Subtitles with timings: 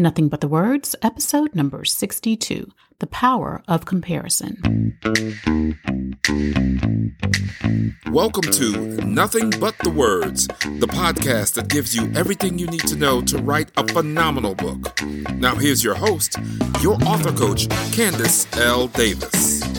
[0.00, 4.96] Nothing But the Words, episode number 62 The Power of Comparison.
[8.10, 8.70] Welcome to
[9.04, 13.36] Nothing But the Words, the podcast that gives you everything you need to know to
[13.36, 14.98] write a phenomenal book.
[15.34, 16.38] Now, here's your host,
[16.80, 18.88] your author coach, Candace L.
[18.88, 19.69] Davis.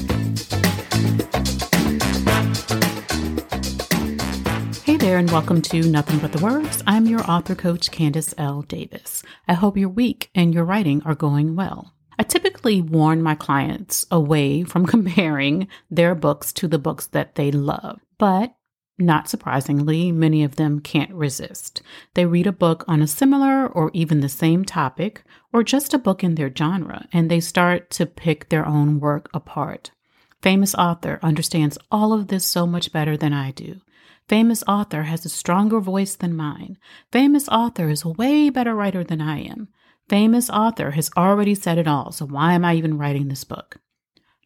[5.22, 6.82] And welcome to Nothing But the Words.
[6.88, 8.64] I'm your author coach, Candace L.
[8.64, 9.22] Davis.
[9.48, 11.94] I hope your week and your writing are going well.
[12.18, 17.52] I typically warn my clients away from comparing their books to the books that they
[17.52, 18.56] love, but
[18.98, 21.84] not surprisingly, many of them can't resist.
[22.16, 26.00] They read a book on a similar or even the same topic, or just a
[26.00, 29.92] book in their genre, and they start to pick their own work apart.
[30.42, 33.82] Famous author understands all of this so much better than I do.
[34.28, 36.78] Famous author has a stronger voice than mine.
[37.12, 39.68] Famous author is a way better writer than I am.
[40.10, 43.78] Famous author has already said it all, so why am I even writing this book?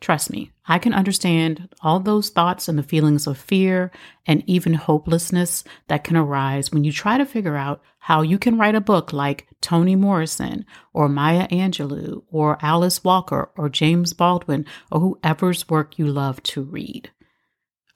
[0.01, 3.91] Trust me, I can understand all those thoughts and the feelings of fear
[4.27, 8.57] and even hopelessness that can arise when you try to figure out how you can
[8.57, 14.65] write a book like Toni Morrison or Maya Angelou or Alice Walker or James Baldwin
[14.91, 17.09] or whoever's work you love to read.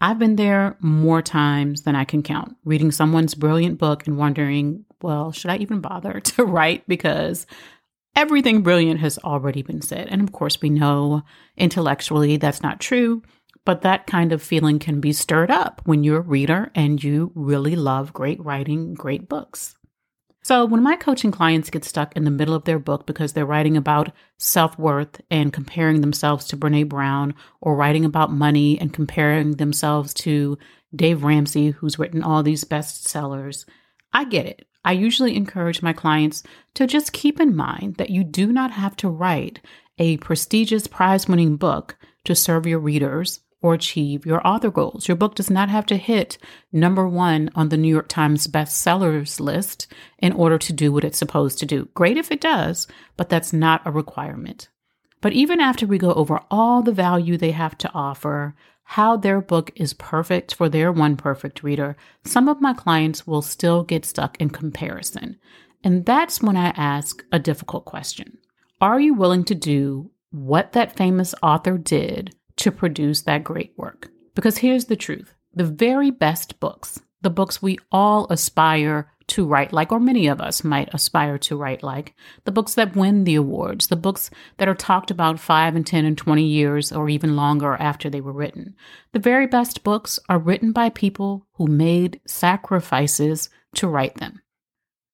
[0.02, 4.86] I've been there more times than I can count, reading someone's brilliant book and wondering,
[5.02, 6.88] well, should I even bother to write?
[6.88, 7.46] Because
[8.16, 10.08] everything brilliant has already been said.
[10.10, 11.24] And of course, we know
[11.58, 13.22] intellectually that's not true,
[13.66, 17.32] but that kind of feeling can be stirred up when you're a reader and you
[17.36, 19.76] really love great writing, great books.
[20.42, 23.46] So, when my coaching clients get stuck in the middle of their book because they're
[23.46, 28.94] writing about self worth and comparing themselves to Brene Brown, or writing about money and
[28.94, 30.58] comparing themselves to
[30.96, 33.66] Dave Ramsey, who's written all these bestsellers,
[34.14, 34.66] I get it.
[34.84, 36.44] I usually encourage my clients
[36.76, 39.60] to just keep in mind that you do not have to write
[39.98, 45.08] a prestigious prize winning book to serve your readers or achieve your author goals.
[45.08, 46.38] Your book does not have to hit
[46.72, 49.88] number one on the New York Times bestsellers list
[50.18, 51.90] in order to do what it's supposed to do.
[51.94, 52.88] Great if it does,
[53.18, 54.70] but that's not a requirement.
[55.22, 58.56] But even after we go over all the value they have to offer,
[58.94, 63.42] how their book is perfect for their one perfect reader, some of my clients will
[63.42, 65.38] still get stuck in comparison.
[65.84, 68.38] And that's when I ask a difficult question
[68.82, 74.10] Are you willing to do what that famous author did to produce that great work.
[74.36, 79.74] Because here's the truth the very best books, the books we all aspire to write
[79.74, 82.14] like, or many of us might aspire to write like,
[82.46, 86.06] the books that win the awards, the books that are talked about five and 10
[86.06, 88.76] and 20 years or even longer after they were written.
[89.14, 94.42] The very best books are written by people who made sacrifices to write them.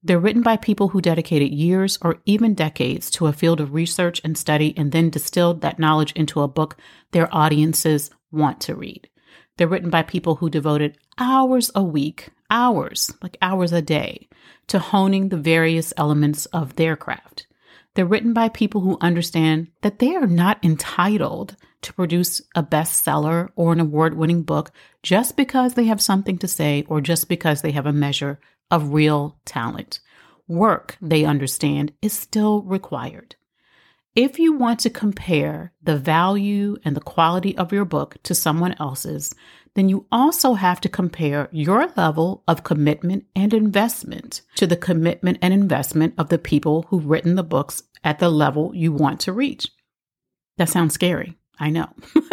[0.03, 4.21] They're written by people who dedicated years or even decades to a field of research
[4.23, 6.77] and study and then distilled that knowledge into a book
[7.11, 9.09] their audiences want to read.
[9.57, 14.27] They're written by people who devoted hours a week, hours, like hours a day,
[14.67, 17.47] to honing the various elements of their craft.
[17.93, 23.49] They're written by people who understand that they are not entitled to produce a bestseller
[23.55, 27.61] or an award winning book just because they have something to say or just because
[27.61, 28.39] they have a measure
[28.69, 29.99] of real talent.
[30.47, 33.35] Work, they understand, is still required.
[34.15, 38.73] If you want to compare the value and the quality of your book to someone
[38.79, 39.35] else's,
[39.73, 45.39] then you also have to compare your level of commitment and investment to the commitment
[45.41, 49.33] and investment of the people who've written the books at the level you want to
[49.33, 49.67] reach.
[50.57, 51.35] That sounds scary.
[51.59, 51.89] I know.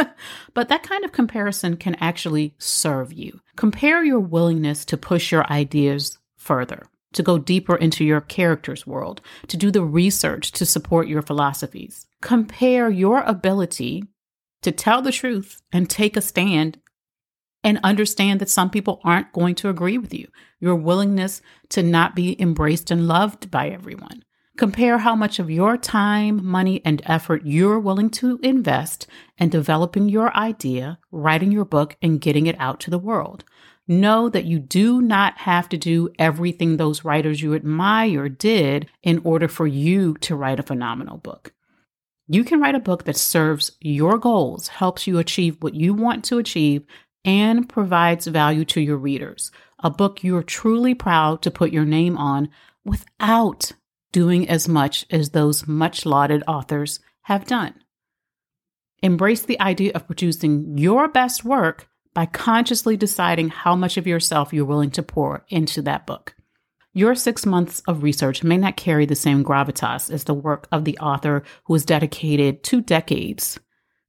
[0.55, 3.41] but that kind of comparison can actually serve you.
[3.57, 9.21] Compare your willingness to push your ideas further, to go deeper into your character's world,
[9.49, 12.07] to do the research to support your philosophies.
[12.21, 14.05] Compare your ability
[14.63, 16.79] to tell the truth and take a stand
[17.65, 20.29] and understand that some people aren't going to agree with you.
[20.61, 24.25] Your willingness to not be embraced and loved by everyone.
[24.59, 29.07] Compare how much of your time, money, and effort you're willing to invest
[29.39, 33.45] in developing your idea, writing your book, and getting it out to the world.
[33.89, 39.21] Know that you do not have to do everything those writers you admire did in
[39.25, 41.53] order for you to write a phenomenal book.
[42.29, 46.25] You can write a book that serves your goals, helps you achieve what you want
[46.27, 46.85] to achieve,
[47.25, 49.51] and provides value to your readers.
[49.81, 52.49] A book you're truly proud to put your name on
[52.85, 53.73] without
[54.13, 57.75] doing as much as those much lauded authors have done.
[59.03, 64.53] Embrace the idea of producing your best work by consciously deciding how much of yourself
[64.53, 66.35] you're willing to pour into that book.
[66.95, 70.85] Your six months of research may not carry the same gravitas as the work of
[70.85, 73.59] the author who has dedicated two decades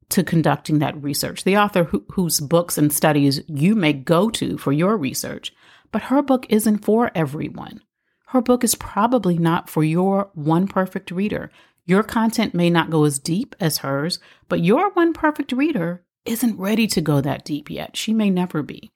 [0.09, 4.57] to conducting that research, the author who, whose books and studies you may go to
[4.57, 5.53] for your research.
[5.91, 7.81] But her book isn't for everyone.
[8.27, 11.51] Her book is probably not for your one perfect reader.
[11.85, 14.19] Your content may not go as deep as hers,
[14.49, 17.95] but your one perfect reader isn't ready to go that deep yet.
[17.97, 18.91] She may never be.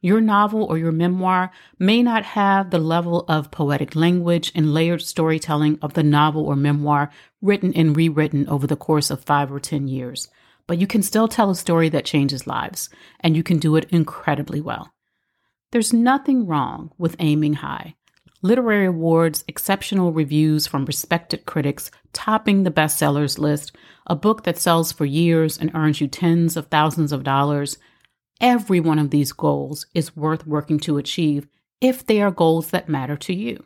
[0.00, 5.02] Your novel or your memoir may not have the level of poetic language and layered
[5.02, 7.10] storytelling of the novel or memoir
[7.40, 10.28] written and rewritten over the course of five or 10 years,
[10.66, 12.90] but you can still tell a story that changes lives,
[13.20, 14.92] and you can do it incredibly well.
[15.72, 17.96] There's nothing wrong with aiming high.
[18.46, 23.74] Literary awards, exceptional reviews from respected critics, topping the bestsellers list,
[24.06, 27.76] a book that sells for years and earns you tens of thousands of dollars.
[28.40, 31.48] Every one of these goals is worth working to achieve
[31.80, 33.64] if they are goals that matter to you.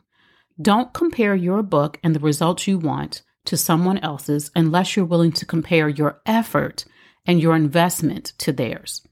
[0.63, 5.33] Don't compare your book and the results you want to someone else's unless you're willing
[5.33, 6.87] to compare your effort
[7.27, 9.07] and your investment to theirs.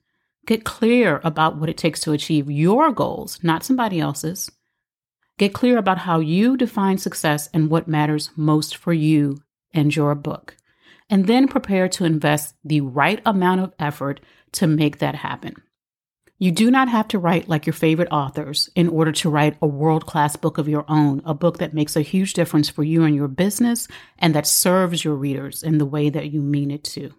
[0.46, 4.50] Get clear about what it takes to achieve your goals, not somebody else's.
[5.38, 9.40] Get clear about how you define success and what matters most for you
[9.73, 10.56] and your book.
[11.08, 14.20] And then prepare to invest the right amount of effort
[14.52, 15.55] to make that happen.
[16.40, 19.67] You do not have to write like your favorite authors in order to write a
[19.67, 23.05] world class book of your own, a book that makes a huge difference for you
[23.05, 23.88] and your business
[24.19, 27.12] and that serves your readers in the way that you mean it to.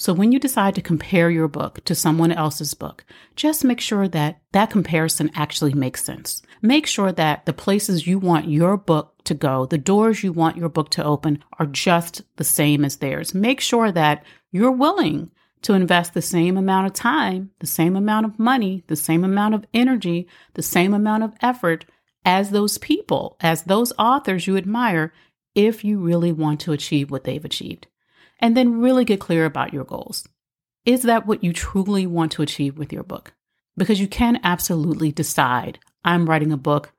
[0.00, 3.04] So when you decide to compare your book to someone else's book,
[3.34, 6.40] just make sure that that comparison actually makes sense.
[6.62, 10.56] Make sure that the places you want your book to go, the doors you want
[10.56, 13.34] your book to open are just the same as theirs.
[13.34, 18.24] Make sure that you're willing to invest the same amount of time, the same amount
[18.24, 21.84] of money, the same amount of energy, the same amount of effort
[22.24, 25.12] as those people, as those authors you admire,
[25.56, 27.88] if you really want to achieve what they've achieved.
[28.38, 30.28] And then really get clear about your goals.
[30.84, 33.34] Is that what you truly want to achieve with your book?
[33.76, 36.92] Because you can absolutely decide I'm writing a book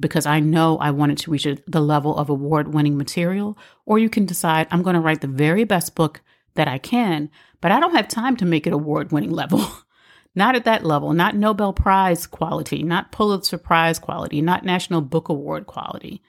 [0.00, 3.98] because I know I want it to reach the level of award winning material, or
[3.98, 6.20] you can decide I'm going to write the very best book
[6.54, 7.30] that I can,
[7.60, 9.66] but I don't have time to make it award winning level.
[10.34, 15.28] not at that level, not Nobel Prize quality, not Pulitzer Prize quality, not National Book
[15.28, 16.22] Award quality.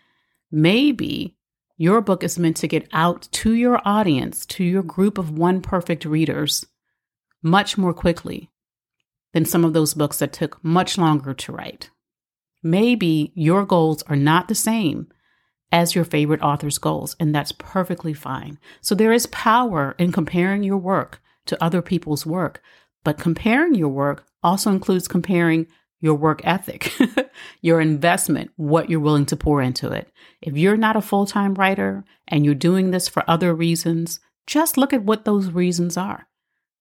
[0.51, 1.38] Maybe
[1.80, 5.62] your book is meant to get out to your audience, to your group of one
[5.62, 6.66] perfect readers,
[7.42, 8.52] much more quickly
[9.31, 11.90] than some of those books that took much longer to write.
[12.62, 15.08] Maybe your goals are not the same
[15.72, 18.60] as your favorite author's goals, and that's perfectly fine.
[18.81, 22.62] So there is power in comparing your work to other people's work,
[23.06, 25.66] but comparing your work also includes comparing
[26.00, 26.94] your work ethic,
[27.62, 30.12] your investment, what you're willing to pour into it.
[30.42, 34.78] If you're not a full time writer and you're doing this for other reasons, just
[34.78, 36.28] look at what those reasons are.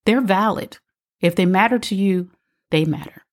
[0.07, 0.79] They're valid.
[1.21, 2.31] If they matter to you,
[2.71, 3.25] they matter.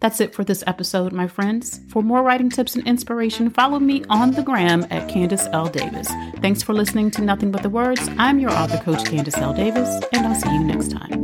[0.00, 1.80] That's it for this episode, my friends.
[1.88, 5.68] For more writing tips and inspiration, follow me on the gram at Candace L.
[5.68, 6.08] Davis.
[6.42, 8.06] Thanks for listening to Nothing But the Words.
[8.18, 9.54] I'm your author coach, Candace L.
[9.54, 11.22] Davis, and I'll see you next time.